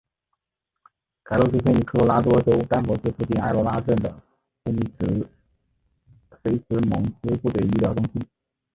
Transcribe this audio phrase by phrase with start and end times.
[1.25, 4.09] 凯瑞出生于科罗拉多州丹佛市附近爱罗拉镇的
[4.65, 4.73] 菲
[6.57, 8.25] 兹蒙斯部队医疗中心。